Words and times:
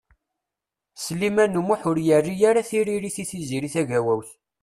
Sliman 1.03 1.59
U 1.59 1.61
Muḥ 1.67 1.81
ur 1.89 1.97
yerri 2.07 2.35
ara 2.49 2.67
tiririt 2.69 3.17
i 3.23 3.25
Tiziri 3.29 3.69
Tagawawt. 3.75 4.29